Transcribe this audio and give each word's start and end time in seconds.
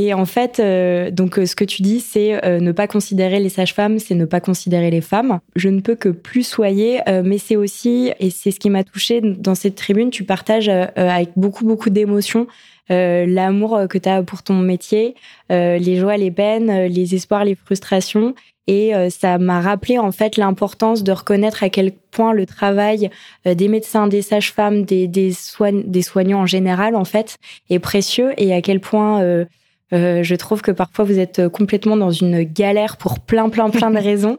Et 0.00 0.14
en 0.14 0.26
fait, 0.26 0.60
euh, 0.60 1.10
donc 1.10 1.40
euh, 1.40 1.44
ce 1.44 1.56
que 1.56 1.64
tu 1.64 1.82
dis, 1.82 1.98
c'est 1.98 2.44
euh, 2.44 2.60
ne 2.60 2.70
pas 2.70 2.86
considérer 2.86 3.40
les 3.40 3.48
sages-femmes, 3.48 3.98
c'est 3.98 4.14
ne 4.14 4.26
pas 4.26 4.38
considérer 4.38 4.92
les 4.92 5.00
femmes. 5.00 5.40
Je 5.56 5.68
ne 5.68 5.80
peux 5.80 5.96
que 5.96 6.08
plus 6.08 6.46
soyer, 6.46 7.00
mais 7.24 7.38
c'est 7.38 7.56
aussi, 7.56 8.12
et 8.20 8.30
c'est 8.30 8.52
ce 8.52 8.60
qui 8.60 8.70
m'a 8.70 8.84
touchée 8.84 9.20
dans 9.20 9.56
cette 9.56 9.74
tribune, 9.74 10.10
tu 10.10 10.22
partages 10.22 10.68
avec 10.68 11.30
beaucoup, 11.34 11.64
beaucoup 11.64 11.90
d'émotions 11.90 12.46
l'amour 12.90 13.80
que 13.90 13.98
tu 13.98 14.08
as 14.08 14.22
pour 14.22 14.42
ton 14.42 14.54
métier, 14.54 15.14
les 15.50 15.96
joies, 15.96 16.16
les 16.16 16.30
peines, 16.30 16.86
les 16.86 17.14
espoirs, 17.14 17.44
les 17.44 17.54
frustrations. 17.54 18.34
Et 18.66 18.92
ça 19.10 19.38
m'a 19.38 19.60
rappelé 19.60 19.98
en 19.98 20.12
fait 20.12 20.36
l'importance 20.36 21.02
de 21.02 21.12
reconnaître 21.12 21.62
à 21.62 21.70
quel 21.70 21.92
point 21.92 22.32
le 22.32 22.46
travail 22.46 23.10
des 23.44 23.68
médecins, 23.68 24.06
des 24.06 24.22
sages-femmes, 24.22 24.84
des, 24.84 25.08
des, 25.08 25.32
des 25.72 26.02
soignants 26.02 26.40
en 26.40 26.46
général 26.46 26.94
en 26.94 27.04
fait 27.04 27.38
est 27.70 27.78
précieux 27.78 28.32
et 28.36 28.54
à 28.54 28.62
quel 28.62 28.80
point 28.80 29.46
euh, 29.92 30.22
je 30.22 30.34
trouve 30.34 30.62
que 30.62 30.70
parfois 30.70 31.04
vous 31.04 31.18
êtes 31.18 31.48
complètement 31.48 31.96
dans 31.96 32.10
une 32.10 32.42
galère 32.42 32.96
pour 32.96 33.20
plein, 33.20 33.48
plein, 33.48 33.70
plein 33.70 33.90
de 33.90 33.98
raisons. 34.02 34.38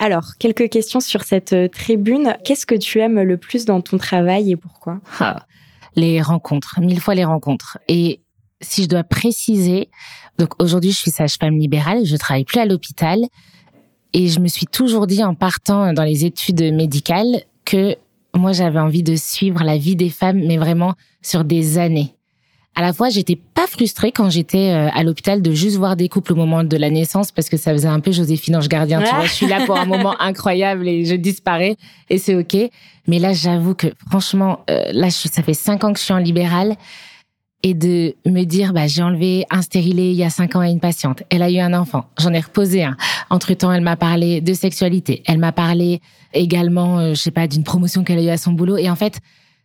Alors, 0.00 0.36
quelques 0.38 0.68
questions 0.68 1.00
sur 1.00 1.24
cette 1.24 1.52
euh, 1.52 1.68
tribune. 1.68 2.36
Qu'est-ce 2.44 2.66
que 2.66 2.76
tu 2.76 3.00
aimes 3.00 3.20
le 3.20 3.36
plus 3.36 3.64
dans 3.64 3.80
ton 3.80 3.98
travail 3.98 4.52
et 4.52 4.56
pourquoi? 4.56 5.00
Ah, 5.18 5.44
Les 5.96 6.22
rencontres, 6.22 6.80
mille 6.80 7.00
fois 7.00 7.14
les 7.14 7.24
rencontres. 7.24 7.78
Et 7.88 8.20
si 8.60 8.84
je 8.84 8.88
dois 8.88 9.04
préciser, 9.04 9.90
donc 10.38 10.60
aujourd'hui 10.62 10.92
je 10.92 10.96
suis 10.96 11.10
sage-femme 11.10 11.56
libérale, 11.56 12.04
je 12.04 12.16
travaille 12.16 12.44
plus 12.44 12.60
à 12.60 12.66
l'hôpital 12.66 13.20
et 14.12 14.28
je 14.28 14.40
me 14.40 14.48
suis 14.48 14.66
toujours 14.66 15.06
dit 15.06 15.22
en 15.22 15.34
partant 15.34 15.92
dans 15.92 16.02
les 16.02 16.24
études 16.24 16.72
médicales 16.72 17.42
que 17.64 17.96
moi 18.34 18.52
j'avais 18.52 18.80
envie 18.80 19.02
de 19.02 19.16
suivre 19.16 19.62
la 19.62 19.78
vie 19.78 19.96
des 19.96 20.10
femmes, 20.10 20.40
mais 20.44 20.56
vraiment 20.56 20.94
sur 21.22 21.44
des 21.44 21.78
années 21.78 22.14
à 22.78 22.80
la 22.80 22.92
fois, 22.92 23.08
j'étais 23.08 23.34
pas 23.34 23.66
frustrée 23.66 24.12
quand 24.12 24.30
j'étais 24.30 24.70
euh, 24.70 24.88
à 24.94 25.02
l'hôpital 25.02 25.42
de 25.42 25.50
juste 25.50 25.76
voir 25.78 25.96
des 25.96 26.08
couples 26.08 26.32
au 26.32 26.36
moment 26.36 26.62
de 26.62 26.76
la 26.76 26.90
naissance 26.90 27.32
parce 27.32 27.48
que 27.48 27.56
ça 27.56 27.72
faisait 27.72 27.88
un 27.88 27.98
peu 27.98 28.12
Joséphine 28.12 28.54
Ange 28.54 28.68
Gardien. 28.68 29.02
Tu 29.02 29.12
vois, 29.12 29.24
je 29.24 29.32
suis 29.32 29.48
là 29.48 29.66
pour 29.66 29.76
un 29.76 29.84
moment 29.84 30.14
incroyable 30.20 30.86
et 30.86 31.04
je 31.04 31.16
disparais 31.16 31.74
et 32.08 32.18
c'est 32.18 32.36
ok. 32.36 32.70
Mais 33.08 33.18
là, 33.18 33.32
j'avoue 33.32 33.74
que 33.74 33.88
franchement, 34.08 34.60
euh, 34.70 34.92
là, 34.92 35.10
ça 35.10 35.42
fait 35.42 35.54
cinq 35.54 35.82
ans 35.82 35.92
que 35.92 35.98
je 35.98 36.04
suis 36.04 36.14
en 36.14 36.18
libéral 36.18 36.76
et 37.64 37.74
de 37.74 38.14
me 38.24 38.44
dire, 38.44 38.72
bah, 38.72 38.86
j'ai 38.86 39.02
enlevé 39.02 39.44
un 39.50 39.62
stérilé 39.62 40.12
il 40.12 40.16
y 40.16 40.22
a 40.22 40.30
cinq 40.30 40.54
ans 40.54 40.60
à 40.60 40.68
une 40.68 40.78
patiente. 40.78 41.24
Elle 41.30 41.42
a 41.42 41.50
eu 41.50 41.58
un 41.58 41.74
enfant. 41.74 42.04
J'en 42.20 42.32
ai 42.32 42.38
reposé 42.38 42.84
un. 42.84 42.96
Entre 43.28 43.54
temps, 43.54 43.72
elle 43.72 43.82
m'a 43.82 43.96
parlé 43.96 44.40
de 44.40 44.54
sexualité. 44.54 45.24
Elle 45.26 45.38
m'a 45.38 45.50
parlé 45.50 46.00
également, 46.32 47.00
euh, 47.00 47.08
je 47.10 47.20
sais 47.20 47.32
pas, 47.32 47.48
d'une 47.48 47.64
promotion 47.64 48.04
qu'elle 48.04 48.20
a 48.20 48.22
eu 48.22 48.28
à 48.28 48.38
son 48.38 48.52
boulot. 48.52 48.76
Et 48.76 48.88
en 48.88 48.94
fait, 48.94 49.18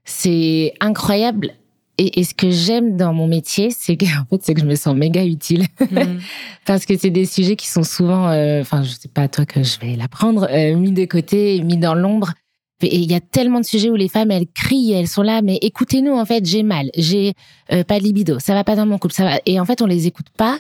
c'est 0.04 0.74
incroyable 0.80 1.52
et, 1.98 2.20
et, 2.20 2.24
ce 2.24 2.34
que 2.34 2.50
j'aime 2.50 2.98
dans 2.98 3.14
mon 3.14 3.28
métier, 3.28 3.70
c'est 3.72 3.98
que 3.98 4.06
en 4.22 4.26
fait, 4.30 4.42
c'est 4.42 4.54
que 4.54 4.62
je 4.62 4.66
me 4.66 4.76
sens 4.76 4.96
méga 4.96 5.24
utile 5.24 5.68
mm. 5.80 6.20
parce 6.66 6.86
que 6.86 6.98
c'est 6.98 7.10
des 7.10 7.26
sujets 7.26 7.56
qui 7.56 7.68
sont 7.68 7.84
souvent, 7.84 8.30
euh, 8.30 8.62
enfin, 8.62 8.84
je 8.84 8.90
sais 8.90 9.10
pas 9.10 9.24
à 9.24 9.28
toi 9.28 9.46
que 9.46 9.64
je 9.64 9.80
vais 9.80 9.96
l'apprendre, 9.96 10.48
euh, 10.50 10.76
mis 10.76 10.92
de 10.92 11.06
côté, 11.06 11.62
mis 11.62 11.78
dans 11.78 11.96
l'ombre. 11.96 12.34
Et 12.82 12.98
il 12.98 13.10
y 13.10 13.16
a 13.16 13.22
tellement 13.22 13.62
de 13.62 13.66
sujets 13.66 13.90
où 13.90 13.96
les 13.96 14.10
femmes 14.10 14.32
elles 14.32 14.48
crient, 14.54 14.92
elles 14.92 15.08
sont 15.08 15.22
là, 15.22 15.42
mais 15.42 15.58
écoutez-nous 15.62 16.12
en 16.12 16.26
fait, 16.26 16.46
j'ai 16.46 16.64
mal, 16.64 16.90
j'ai 16.98 17.34
euh, 17.72 17.84
pas 17.86 17.98
de 18.00 18.04
libido, 18.04 18.40
ça 18.40 18.54
va 18.54 18.66
pas 18.66 18.76
dans 18.76 18.86
mon 18.86 18.98
couple, 18.98 19.14
ça 19.14 19.24
va. 19.24 19.40
Et 19.46 19.58
en 19.60 19.66
fait, 19.66 19.82
on 19.82 19.86
les 19.86 20.08
écoute 20.08 20.28
pas. 20.38 20.60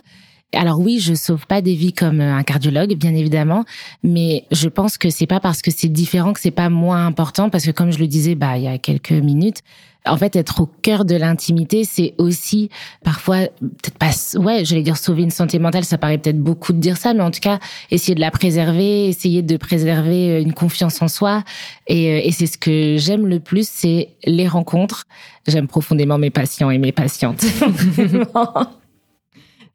Alors 0.53 0.79
oui, 0.79 0.99
je 0.99 1.13
sauve 1.13 1.45
pas 1.47 1.61
des 1.61 1.75
vies 1.75 1.93
comme 1.93 2.21
un 2.21 2.43
cardiologue, 2.43 2.93
bien 2.95 3.13
évidemment, 3.13 3.65
mais 4.03 4.45
je 4.51 4.69
pense 4.69 4.97
que 4.97 5.09
c'est 5.09 5.27
pas 5.27 5.39
parce 5.39 5.61
que 5.61 5.71
c'est 5.71 5.89
différent 5.89 6.33
que 6.33 6.39
c'est 6.39 6.51
pas 6.51 6.69
moins 6.69 7.05
important, 7.05 7.49
parce 7.49 7.65
que 7.65 7.71
comme 7.71 7.91
je 7.91 7.99
le 7.99 8.07
disais, 8.07 8.35
bah 8.35 8.57
il 8.57 8.63
y 8.63 8.67
a 8.67 8.77
quelques 8.77 9.11
minutes, 9.11 9.61
en 10.05 10.17
fait, 10.17 10.35
être 10.35 10.61
au 10.61 10.65
cœur 10.65 11.05
de 11.05 11.15
l'intimité, 11.15 11.85
c'est 11.85 12.13
aussi 12.17 12.69
parfois 13.03 13.47
peut-être 13.59 13.97
pas, 13.97 14.11
ouais, 14.37 14.65
j'allais 14.65 14.81
dire 14.81 14.97
sauver 14.97 15.23
une 15.23 15.31
santé 15.31 15.59
mentale, 15.59 15.85
ça 15.85 15.97
paraît 15.97 16.17
peut-être 16.17 16.39
beaucoup 16.39 16.73
de 16.73 16.79
dire 16.79 16.97
ça, 16.97 17.13
mais 17.13 17.21
en 17.21 17.31
tout 17.31 17.39
cas, 17.39 17.59
essayer 17.89 18.15
de 18.15 18.19
la 18.19 18.31
préserver, 18.31 19.07
essayer 19.07 19.41
de 19.41 19.57
préserver 19.57 20.31
euh, 20.31 20.41
une 20.41 20.53
confiance 20.53 21.01
en 21.01 21.07
soi. 21.07 21.43
Et, 21.87 22.11
euh, 22.11 22.21
et 22.23 22.31
c'est 22.31 22.47
ce 22.47 22.57
que 22.57 22.97
j'aime 22.97 23.27
le 23.27 23.39
plus, 23.39 23.67
c'est 23.67 24.09
les 24.25 24.47
rencontres. 24.47 25.05
J'aime 25.47 25.67
profondément 25.67 26.17
mes 26.17 26.31
patients 26.31 26.69
et 26.69 26.77
mes 26.77 26.91
patientes. 26.91 27.43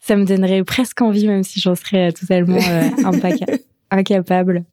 ça 0.00 0.16
me 0.16 0.24
donnerait 0.24 0.64
presque 0.64 1.00
envie, 1.02 1.26
même 1.26 1.42
si 1.42 1.60
j'en 1.60 1.74
serais 1.74 2.12
totalement 2.12 2.58
euh, 2.58 2.88
incapable. 3.90 4.64